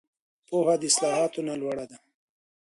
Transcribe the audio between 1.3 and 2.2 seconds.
نه لوړه ده.